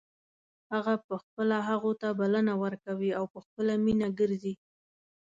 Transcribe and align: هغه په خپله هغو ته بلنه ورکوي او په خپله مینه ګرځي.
هغه 0.73 0.93
په 1.05 1.15
خپله 1.23 1.57
هغو 1.69 1.91
ته 2.01 2.07
بلنه 2.19 2.53
ورکوي 2.63 3.11
او 3.19 3.25
په 3.33 3.39
خپله 3.45 3.73
مینه 3.85 4.07
ګرځي. 4.19 4.53